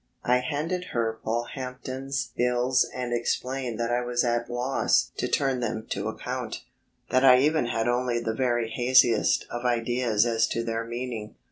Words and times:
I 0.23 0.37
handed 0.39 0.85
her 0.95 1.19
Polehampton's 1.23 2.31
bills 2.35 2.87
and 2.91 3.13
explained 3.13 3.79
that 3.79 3.91
I 3.91 4.01
was 4.03 4.23
at 4.23 4.49
a 4.49 4.51
loss 4.51 5.11
to 5.17 5.27
turn 5.27 5.59
them 5.59 5.85
to 5.91 6.07
account; 6.07 6.63
that 7.11 7.23
I 7.23 7.37
even 7.37 7.67
had 7.67 7.87
only 7.87 8.19
the 8.19 8.33
very 8.33 8.71
haziest 8.71 9.45
of 9.51 9.63
ideas 9.63 10.25
as 10.25 10.47
to 10.47 10.63
their 10.63 10.83
meaning. 10.85 11.35